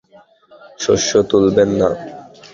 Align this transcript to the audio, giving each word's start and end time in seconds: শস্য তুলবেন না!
শস্য 0.79 1.11
তুলবেন 1.29 1.69
না! 1.79 1.89